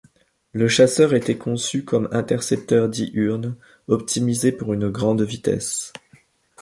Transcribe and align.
Le 0.53 0.67
chasseur 0.67 1.13
était 1.13 1.37
conçu 1.37 1.85
comme 1.85 2.07
intercepteur 2.11 2.89
diurne, 2.89 3.55
optimisé 3.87 4.51
pour 4.51 4.73
une 4.73 4.89
grande 4.89 5.21
vitesse. 5.21 5.93